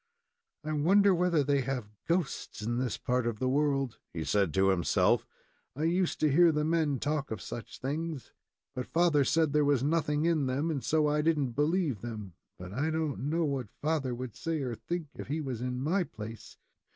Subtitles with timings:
[0.63, 4.69] "I wonder whether they have ghosts in this part of the world?" he said to
[4.69, 5.27] himself.
[5.75, 8.31] "I used to hear the men talk of such things,
[8.73, 12.73] but father said there was nothing in them, and so I didn't believe them but
[12.73, 16.57] I don't know what father would say or think if he was in my place."